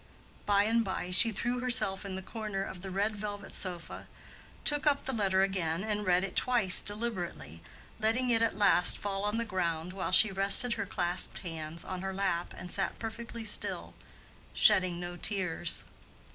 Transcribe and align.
By 0.47 0.63
and 0.63 0.83
by 0.83 1.11
she 1.11 1.31
threw 1.31 1.59
herself 1.59 2.03
in 2.03 2.15
the 2.15 2.23
corner 2.23 2.63
of 2.63 2.81
the 2.81 2.89
red 2.89 3.15
velvet 3.15 3.53
sofa, 3.53 4.07
took 4.63 4.87
up 4.87 5.05
the 5.05 5.13
letter 5.13 5.43
again 5.43 5.83
and 5.83 6.07
read 6.07 6.23
it 6.23 6.35
twice 6.35 6.81
deliberately, 6.81 7.61
letting 7.99 8.31
it 8.31 8.41
at 8.41 8.55
last 8.57 8.97
fall 8.97 9.23
on 9.25 9.37
the 9.37 9.45
ground, 9.45 9.93
while 9.93 10.11
she 10.11 10.31
rested 10.31 10.73
her 10.73 10.87
clasped 10.87 11.43
hands 11.45 11.83
on 11.83 12.01
her 12.01 12.15
lap 12.15 12.51
and 12.57 12.71
sat 12.71 12.97
perfectly 12.97 13.45
still, 13.45 13.93
shedding 14.55 14.99
no 14.99 15.17
tears. 15.17 15.85